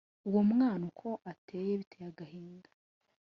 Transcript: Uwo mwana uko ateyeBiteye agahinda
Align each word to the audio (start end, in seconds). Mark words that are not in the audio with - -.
Uwo 0.27 0.41
mwana 0.51 0.83
uko 0.91 1.07
ateyeBiteye 1.31 2.05
agahinda 2.11 2.69